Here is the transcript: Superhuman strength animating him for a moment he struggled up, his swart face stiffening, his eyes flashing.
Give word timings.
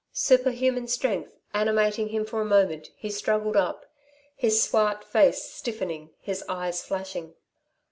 Superhuman 0.13 0.87
strength 0.87 1.31
animating 1.53 2.07
him 2.09 2.25
for 2.25 2.41
a 2.41 2.43
moment 2.45 2.89
he 2.97 3.11
struggled 3.11 3.55
up, 3.55 3.85
his 4.35 4.59
swart 4.63 5.03
face 5.03 5.43
stiffening, 5.43 6.09
his 6.19 6.43
eyes 6.49 6.81
flashing. 6.83 7.35